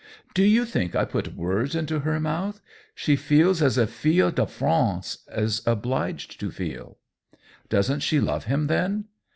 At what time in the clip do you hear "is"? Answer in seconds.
5.31-5.61